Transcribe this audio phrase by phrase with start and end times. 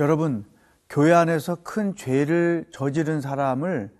[0.00, 0.46] 여러분,
[0.88, 3.90] 교회 안에서 큰 죄를 저지른 사람을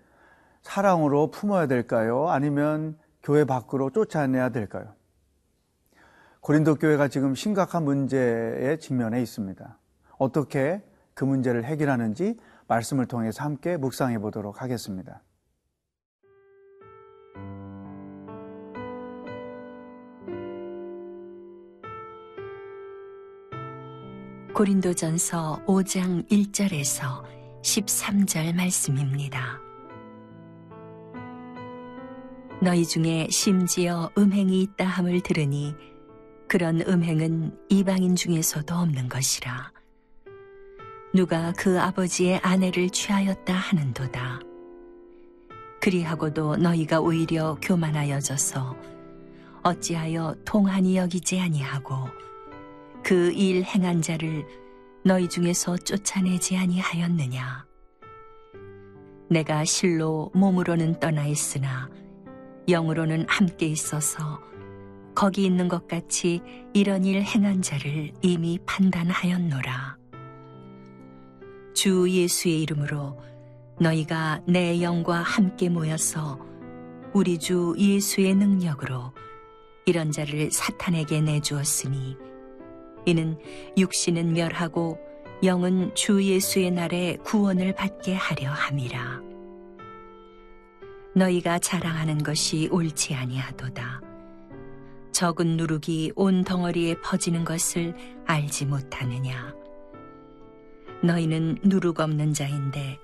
[0.63, 2.27] 사랑으로 품어야 될까요?
[2.27, 4.95] 아니면 교회 밖으로 쫓아내야 될까요?
[6.39, 9.77] 고린도 교회가 지금 심각한 문제에 직면해 있습니다.
[10.17, 10.81] 어떻게
[11.13, 12.35] 그 문제를 해결하는지
[12.67, 15.21] 말씀을 통해서 함께 묵상해 보도록 하겠습니다.
[24.61, 27.23] 고린도전서 5장 1절에서
[27.63, 29.59] 13절 말씀입니다.
[32.61, 35.73] 너희 중에 심지어 음행이 있다 함을 들으니
[36.47, 39.71] 그런 음행은 이방인 중에서도 없는 것이라.
[41.15, 44.41] 누가 그 아버지의 아내를 취하였다 하는도다.
[45.81, 48.75] 그리하고도 너희가 오히려 교만하여져서
[49.63, 52.21] 어찌하여 통한이 여기지 아니하고
[53.03, 54.45] 그 일 행한 자를
[55.03, 57.65] 너희 중에서 쫓아내지 아니하였느냐.
[59.29, 61.89] 내가 실로 몸으로는 떠나 있으나
[62.67, 64.39] 영으로는 함께 있어서
[65.15, 66.41] 거기 있는 것 같이
[66.73, 69.97] 이런 일 행한 자를 이미 판단하였노라.
[71.73, 73.17] 주 예수의 이름으로
[73.79, 76.39] 너희가 내 영과 함께 모여서
[77.13, 79.13] 우리 주 예수의 능력으로
[79.85, 82.15] 이런 자를 사탄에게 내주었으니
[83.05, 83.37] 이는
[83.77, 84.99] 육신은 멸하고
[85.43, 89.21] 영은 주 예수의 날에 구원을 받게 하려 함이라.
[91.15, 94.01] 너희가 자랑하는 것이 옳지 아니하도다.
[95.11, 99.53] 적은 누룩이 온 덩어리에 퍼지는 것을 알지 못하느냐.
[101.03, 102.99] 너희는 누룩 없는 자인데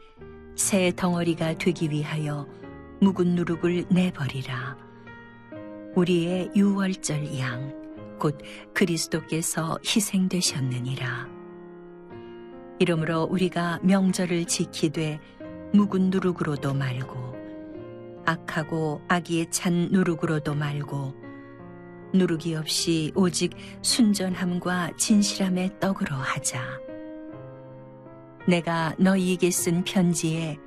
[0.56, 2.48] 새 덩어리가 되기 위하여
[3.02, 4.78] 묵은 누룩을 내버리라.
[5.95, 7.87] 우리의 유월절 양,
[8.19, 8.38] 곧
[8.73, 11.28] 그리스도께서 희생되셨느니라.
[12.79, 15.19] 이러므로 우리가 명절을 지키되
[15.73, 17.35] 묵은 누룩으로도 말고
[18.25, 21.16] 악하고 악의에 찬 누룩으로도 말고
[22.13, 26.61] 누룩이 없이 오직 순전함과 진실함의 떡으로 하자.
[28.47, 30.57] 내가 너희에게 쓴 편지에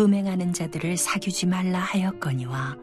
[0.00, 2.76] 음행하는 자들을 사귀지 말라 하였거니와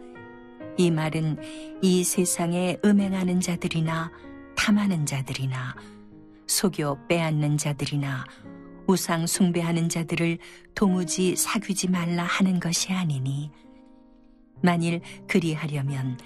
[0.77, 1.37] 이 말은
[1.81, 4.11] 이 세상에 음행하는 자들이나
[4.55, 5.75] 탐하는 자들이나
[6.47, 8.25] 속여 빼앗는 자들이나
[8.87, 10.37] 우상 숭배하는 자들을
[10.75, 13.51] 도무지 사귀지 말라 하는 것이 아니니
[14.61, 16.17] 만일 그리하려면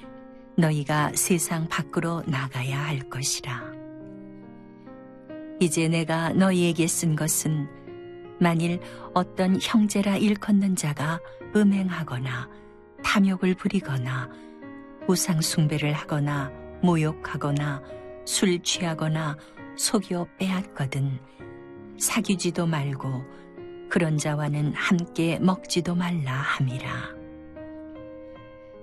[0.57, 3.79] 너희가 세상 밖으로 나가야 할 것이라.
[5.61, 7.67] 이제 내가 너희에게 쓴 것은
[8.39, 8.79] 만일
[9.13, 11.19] 어떤 형제라 일컫는 자가
[11.55, 12.49] 음행하거나
[13.03, 14.29] 탐욕을 부리거나
[15.07, 16.51] 우상숭배를 하거나
[16.81, 17.81] 모욕하거나
[18.25, 19.37] 술 취하거나
[19.75, 21.19] 속여 빼앗거든
[21.99, 23.23] 사귀지도 말고
[23.89, 26.89] 그런 자와는 함께 먹지도 말라 함이라.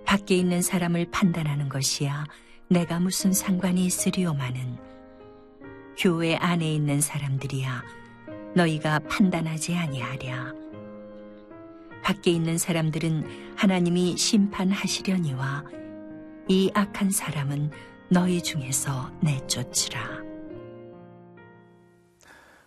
[0.04, 2.25] 밖에 있는 사람을 판단하는 것이야
[2.69, 4.78] 내가 무슨 상관이 있으리오마는
[5.98, 7.84] 교회 안에 있는 사람들이야
[8.54, 10.54] 너희가 판단하지 아니하랴.
[12.06, 13.24] 밖에 있는 사람들은
[13.56, 15.64] 하나님이 심판하시려니와
[16.46, 17.72] 이 악한 사람은
[18.12, 20.22] 너희 중에서 내쫓으라.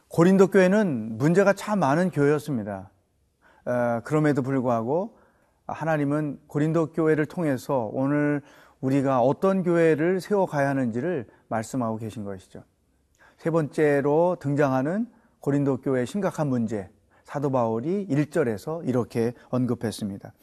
[0.10, 2.92] 고린도 교회는 문제가 참 많은 교회였습니다.
[3.64, 5.18] 어, 그럼에도 불구하고
[5.68, 8.42] 하나님은 고린도 교회를 통해서 오늘
[8.82, 12.66] 우리가 어떤 교회를 세워가야 하는지를 말씀하고 계신 것이죠.
[13.38, 15.08] 세 번째로 등장하는
[15.40, 16.90] 고린도 교회의 심각한 문제,
[17.30, 20.34] 사도 바울이 1절에서 이렇게 언급했습니다.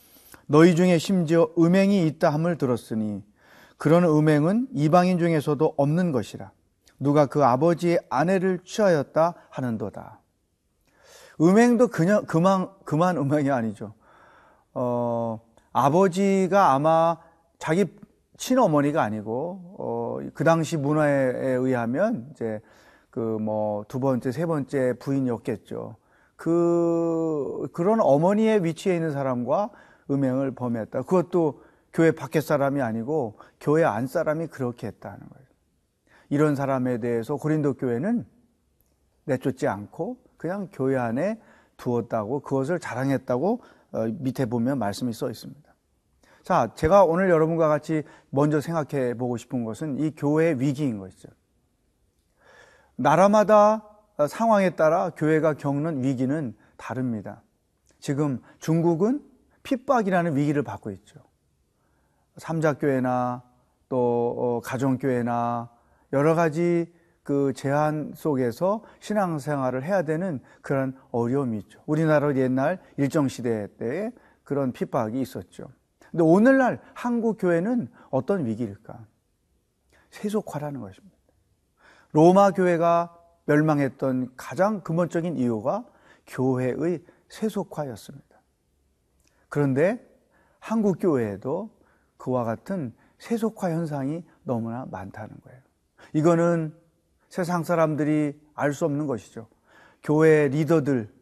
[0.47, 3.24] 너희 중에 심지어 음행이 있다 함을 들었으니
[3.76, 6.52] 그런 음행은 이방인 중에서도 없는 것이라.
[7.00, 10.20] 누가 그 아버지의 아내를 취하였다 하는도다.
[11.41, 13.94] 음행도 그냥 그만 그만 음행이 아니죠.
[14.72, 15.40] 어,
[15.72, 17.16] 아버지가 아마
[17.58, 17.87] 자기
[18.37, 22.61] 친어머니가 아니고 어, 그 당시 문화에 의하면 이제
[23.11, 25.96] 그 뭐 두 번째 세 번째 부인이었겠죠.
[26.37, 29.71] 그 그런 어머니의 위치에 있는 사람과
[30.11, 31.03] 음행을 범했다.
[31.03, 31.62] 그것도
[31.93, 35.47] 교회 밖에 사람이 아니고 교회 안 사람이 그렇게 했다는 거예요.
[36.29, 38.27] 이런 사람에 대해서 고린도 교회는
[39.25, 41.41] 내쫓지 않고 그냥 교회 안에
[41.77, 43.62] 두었다고 그것을 자랑했다고
[43.93, 45.75] 어, 밑에 보면 말씀이 써 있습니다.
[46.43, 51.29] 자, 제가 오늘 여러분과 같이 먼저 생각해 보고 싶은 것은 이 교회의 위기인 것이죠.
[52.97, 53.95] 나라마다
[54.28, 57.42] 상황에 따라 교회가 겪는 위기는 다릅니다.
[57.98, 59.22] 지금 중국은
[59.62, 61.20] 핍박이라는 위기를 받고 있죠.
[62.36, 63.42] 삼자교회나
[63.88, 65.70] 또 어, 가정교회나
[66.12, 66.92] 여러 가지
[67.22, 71.82] 그 제한 속에서 신앙생활을 해야 되는 그런 어려움이 있죠.
[71.86, 74.12] 우리나라 옛날 일정시대 때
[74.44, 75.68] 그런 핍박이 있었죠.
[76.10, 79.04] 근데 오늘날 한국 교회는 어떤 위기일까?
[80.10, 81.16] 세속화라는 것입니다.
[82.12, 83.14] 로마 교회가
[83.46, 85.84] 멸망했던 가장 근본적인 이유가
[86.26, 88.25] 교회의 세속화였습니다.
[89.48, 90.04] 그런데
[90.58, 91.70] 한국 교회에도
[92.16, 95.60] 그와 같은 세속화 현상이 너무나 많다는 거예요.
[96.12, 96.75] 이거는
[97.28, 99.49] 세상 사람들이 알 수 없는 것이죠.
[100.02, 101.12] 교회 리더들,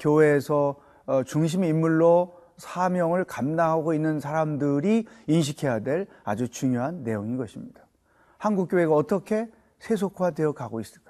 [0.00, 0.76] 교회에서
[1.06, 7.82] 어, 중심 인물로 사명을 감당하고 있는 사람들이 인식해야 될 아주 중요한 내용인 것입니다.
[8.38, 9.48] 한국 교회가 어떻게
[9.78, 11.05] 세속화되어 가고 있을까요?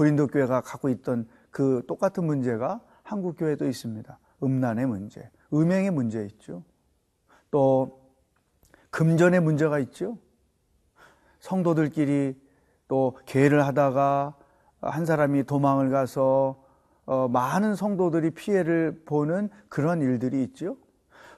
[0.00, 4.18] 고린도 교회가 갖고 있던 그 똑같은 문제가 한국 교회도 있습니다.
[4.42, 6.64] 음란의 문제, 음행의 문제 있죠.
[7.50, 8.00] 또
[8.88, 10.16] 금전의 문제가 있죠.
[11.40, 12.34] 성도들끼리
[12.88, 14.36] 또 계를 하다가
[14.80, 16.64] 한 사람이 도망을 가서
[17.04, 20.78] 어, 많은 성도들이 피해를 보는 그런 일들이 있죠.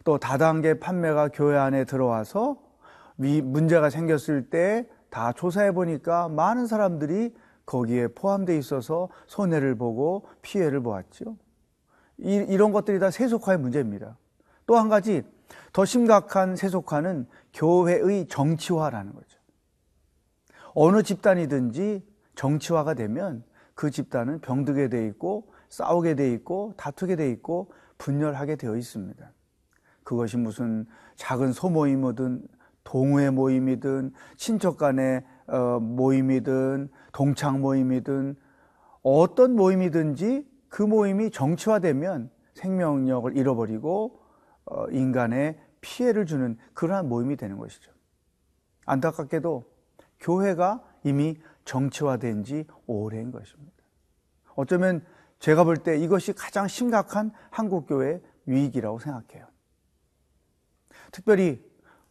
[0.05, 2.63] 또 다단계 판매가 교회 안에 들어와서
[3.17, 7.35] 문제가 생겼을 때 다 조사해 보니까 많은 사람들이
[7.67, 11.37] 거기에 포함되어 있어서 손해를 보고 피해를 보았죠.
[12.19, 14.17] 이, 이런 것들이 다 세속화의 문제입니다.
[14.67, 15.23] 또 한 가지
[15.73, 19.39] 더 심각한 세속화는 교회의 정치화라는 거죠.
[20.75, 23.45] 어느 집단이든지 정치화가 되면
[23.75, 29.33] 그 집단은 병들게 돼 있고 싸우게 돼 있고 다투게 돼 있고 분열하게 되어 있습니다.
[30.05, 30.87] 그것이 무슨
[31.17, 32.47] 작은 소모임이든
[32.85, 38.37] 동호회 모임이든 친척 간의 어, 모임이든 동창 모임이든
[39.03, 44.21] 어떤 모임이든지 그 모임이 정치화되면 생명력을 잃어버리고
[44.65, 47.93] 어, 인간의 피해를 주는 그러한 모임이 되는 것이죠.
[48.87, 49.65] 안타깝게도
[50.21, 53.73] 교회가 이미 정치화된 지 오래인 것입니다.
[54.55, 55.05] 어쩌면
[55.41, 59.47] 제가 볼 때 이것이 가장 심각한 한국교회 위기라고 생각해요.
[61.11, 61.61] 특별히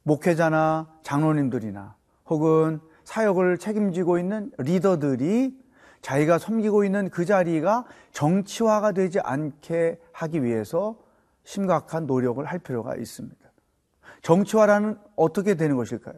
[0.03, 1.95] 목회자나 장로님들이나
[2.25, 5.59] 혹은 사역을 책임지고 있는 리더들이
[6.01, 10.97] 자기가 섬기고 있는 그 자리가 정치화가 되지 않게 하기 위해서
[11.43, 13.37] 심각한 노력을 할 필요가 있습니다.
[14.21, 16.15] 정치화라는 어떻게 되는 것일까요?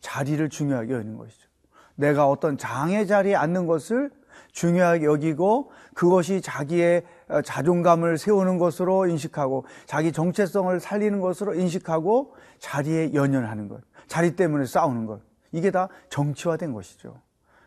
[0.00, 1.48] 자리를 중요하게 여기는 것이죠.
[1.94, 4.10] 내가 어떤 장의 자리에 앉는 것을
[4.52, 13.12] 중요하게 여기고 그것이 자기의 어, 자존감을 세우는 것으로 인식하고 자기 정체성을 살리는 것으로 인식하고 자리에
[13.12, 13.80] 연연하는 것.
[14.06, 15.20] 자리 때문에 싸우는 것.
[15.56, 17.20] 이게 다 정치화된 것이죠.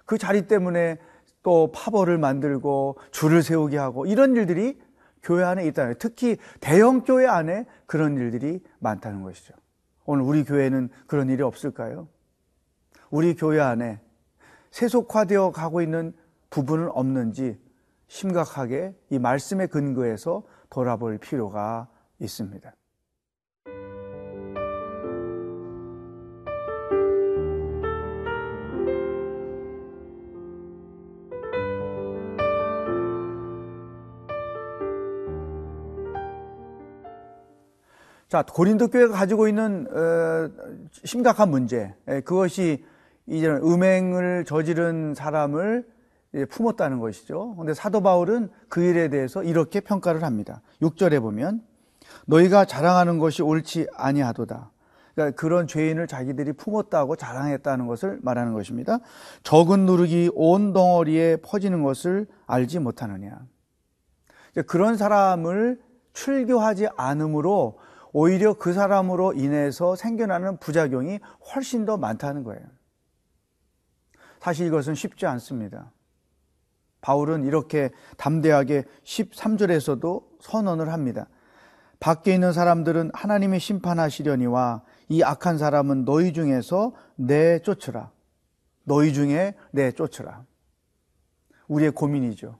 [0.05, 0.97] 그 자리 때문에
[1.41, 4.79] 또 파벌을 만들고 줄을 세우게 하고 이런 일들이
[5.23, 9.53] 교회 안에 있다는 특히 대형 교회 안에 그런 일들이 많다는 것이죠.
[10.05, 12.07] 오늘 우리 교회는 그런 일이 없을까요?
[13.09, 13.99] 우리 교회 안에
[14.71, 16.13] 세속화되어 가고 있는
[16.51, 17.59] 부분은 없는지
[18.07, 21.87] 심각하게 이 말씀의 근거에서 돌아볼 필요가
[22.19, 22.71] 있습니다.
[38.29, 40.49] 자, 고린도 교회가 가지고 있는 어,
[41.03, 42.85] 심각한 문제, 그것이
[43.25, 45.87] 이제 음행을 저지른 사람을
[46.51, 47.55] 품었다는 것이죠.
[47.55, 50.61] 근데 사도 바울은 그 일에 대해서 이렇게 평가를 합니다.
[50.79, 51.63] 6절에 보면
[52.27, 54.71] 너희가 자랑하는 것이 옳지 아니하도다.
[55.15, 58.99] 그러니까 그런 죄인을 자기들이 품었다고 자랑했다는 것을 말하는 것입니다.
[59.41, 63.39] 적은 누룩이 온 덩어리에 퍼지는 것을 알지 못하느냐.
[64.67, 65.81] 그런 사람을
[66.13, 67.79] 출교하지 않으므로
[68.11, 71.19] 오히려 그 사람으로 인해서 생겨나는 부작용이
[71.53, 72.61] 훨씬 더 많다는 거예요.
[74.39, 75.91] 사실 이것은 쉽지 않습니다.
[77.01, 81.27] 바울은 이렇게 담대하게 13절에서도 선언을 합니다.
[81.99, 88.11] 밖에 있는 사람들은 하나님이 심판하시려니와 이 악한 사람은 너희 중에서 내쫓으라.
[88.83, 90.45] 너희 중에 내쫓으라.
[91.67, 92.57] 우리의 고민이죠.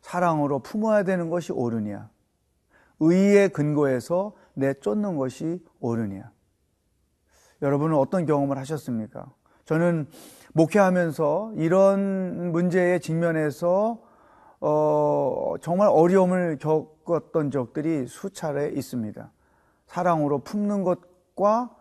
[0.00, 2.08] 사랑으로 품어야 되는 것이 옳으냐?
[3.00, 6.30] 의의 근거에서 내 쫓는 것이 옳으냐?
[7.62, 9.30] 여러분은 어떤 경험을 하셨습니까?
[9.64, 10.08] 저는
[10.52, 14.02] 목회하면서 이런 문제에 직면해서
[14.60, 19.30] 어, 정말 어려움을 겪었던 적들이 수차례 있습니다.
[19.86, 21.74] 사랑으로 품는 것과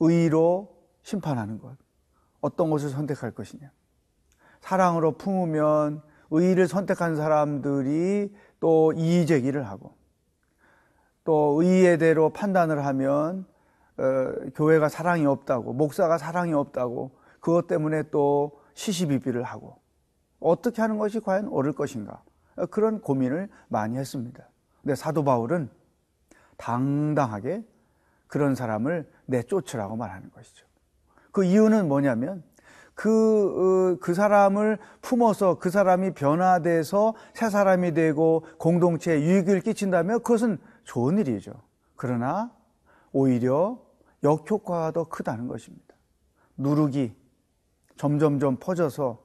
[0.00, 1.76] 의로 심판하는 것.
[2.40, 3.70] 어떤 것을 선택할 것이냐.
[4.60, 9.94] 사랑으로 품으면 의를 선택한 사람들이 또 이의제기를 하고
[11.24, 13.46] 또 의의 대로 판단을 하면
[13.96, 19.78] 어, 교회가 사랑이 없다고 목사가 사랑이 없다고 그것 때문에 또 시시비비를 하고
[20.40, 22.22] 어떻게 하는 것이 과연 옳을 것인가
[22.70, 24.48] 그런 고민을 많이 했습니다.
[24.82, 25.70] 근데 사도 바울은
[26.56, 27.64] 당당하게
[28.26, 30.66] 그런 사람을 내쫓으라고 말하는 것이죠.
[31.30, 32.42] 그 이유는 뭐냐면
[32.94, 40.58] 그, 어, 그 사람을 품어서 그 사람이 변화돼서 새 사람이 되고 공동체에 유익을 끼친다면 그것은
[40.84, 41.52] 좋은 일이죠.
[41.96, 42.50] 그러나
[43.12, 43.78] 오히려
[44.22, 45.94] 역효과가 더 크다는 것입니다.
[46.56, 47.14] 누룩이
[47.96, 49.22] 점점점 퍼져서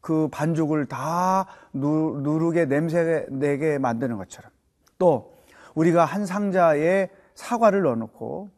[0.00, 4.50] 그 반죽을 다 누, 누룩의 냄새 내게 만드는 것처럼
[4.98, 5.34] 또
[5.74, 8.50] 우리가 한 상자에 사과를 넣어놓고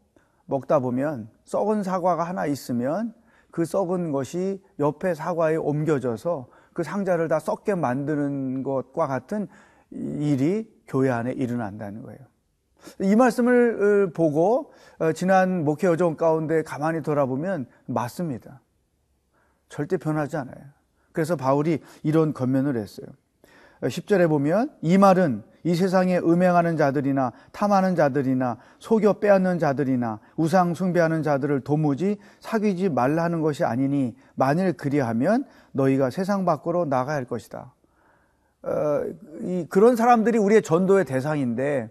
[0.47, 3.15] 먹다 보면 썩은 사과가 하나 있으면
[3.51, 9.49] 그 썩은 것이 옆에 사과에 옮겨져서 그 상자를 다 썩게 만드는 것과 같은
[9.91, 12.19] 일이 교회 안에 일어난다는 거예요.
[13.01, 18.61] 이 말씀을 어, 보고 어, 지난 목회 여정 가운데 가만히 돌아보면 맞습니다.
[19.69, 20.65] 절대 변하지 않아요.
[21.13, 23.07] 그래서 바울이 이런 권면을 했어요.
[23.83, 30.75] 10절에 어, 보면 이 말은 이 세상에 음행하는 자들이나 탐하는 자들이나 속여 빼앗는 자들이나 우상
[30.75, 37.75] 숭배하는 자들을 도무지 사귀지 말라는 것이 아니니 만일 그리하면 너희가 세상 밖으로 나가야 할 것이다.
[38.63, 39.03] 어,
[39.41, 41.91] 이, 그런 사람들이 우리의 전도의 대상인데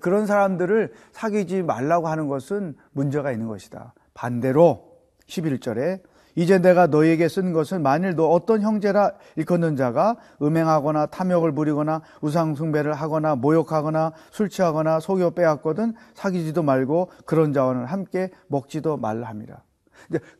[0.00, 3.94] 그런 사람들을 사귀지 말라고 하는 것은 문제가 있는 것이다.
[4.14, 4.92] 반대로
[5.26, 6.00] 11절에
[6.34, 12.94] 이제 내가 너에게 쓴 것은 만일 너 어떤 형제라 일컫는 자가 음행하거나 탐욕을 부리거나 우상숭배를
[12.94, 19.64] 하거나 모욕하거나 술 취하거나 속여 빼앗거든 사귀지도 말고 그런 자와는 함께 먹지도 말라 합니다.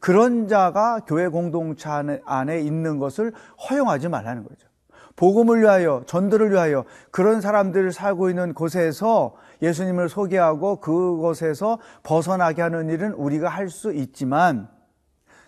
[0.01, 1.89] 그런 자가 교회 공동체
[2.25, 3.33] 안에 있는 것을
[3.69, 4.72] 허용하지 말라는 거죠.
[5.17, 13.13] 복음을 위하여 전도를 위하여 그런 사람들 살고 있는 곳에서 예수님을 소개하고 그곳에서 벗어나게 하는 일은
[13.13, 14.69] 우리가 할 수 있지만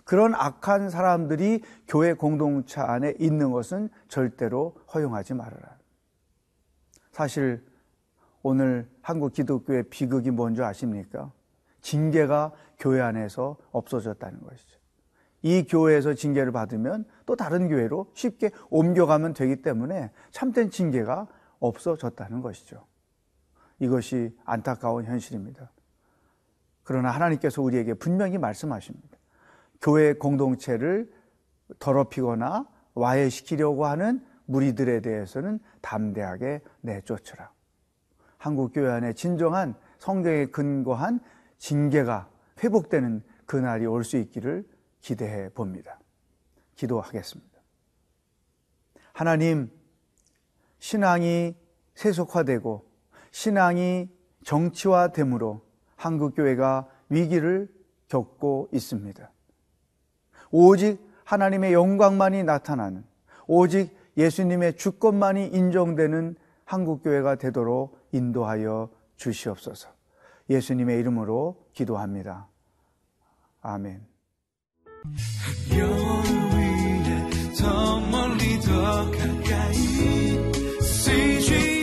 [0.04, 5.78] 그런 악한 사람들이 교회 공동체 안에 있는 것은 절대로 허용하지 말아라.
[7.11, 7.64] 사실
[8.42, 11.33] 오늘 한국 기독교의 비극이 뭔지 아십니까?
[11.80, 14.78] 징계가 교회 안에서 없어졌다는 것이죠.
[15.44, 21.26] 이 교회에서 징계를 받으면 또 다른 교회로 쉽게 옮겨가면 되기 때문에 참된 징계가
[21.60, 22.86] 없어졌다는 것이죠.
[23.78, 25.70] 이것이 안타까운 현실입니다.
[26.82, 29.18] 그러나 하나님께서 우리에게 분명히 말씀하십니다.
[29.82, 31.12] 교회 공동체를
[31.78, 37.50] 더럽히거나 와해시키려고 하는 무리들에 대해서는 담대하게 내쫓으라.
[38.38, 41.20] 한국 교회 안에 진정한 성경에 근거한
[41.58, 42.30] 징계가
[42.62, 44.64] 회복되는 그날이 올 수 있기를
[45.04, 46.00] 기대해 봅니다.
[46.76, 47.61] 기도하겠습니다.
[49.12, 49.70] 하나님,
[50.78, 51.54] 신앙이
[51.94, 52.90] 세속화되고
[53.30, 54.08] 신앙이
[54.44, 55.61] 정치화됨으로
[55.96, 57.68] 한국교회가 위기를
[58.08, 59.30] 겪고 있습니다.
[60.50, 63.04] 오직 하나님의 영광만이 나타나는
[63.46, 66.34] 오직 예수님의 주권만이 인정되는
[66.64, 69.90] 한국교회가 되도록 인도하여 주시옵소서.
[70.49, 72.49] 예수님의 이름으로 기도합니다.
[73.61, 74.13] 아멘.
[77.58, 79.76] 더 멀리 더 가까이.
[80.82, 81.74] CG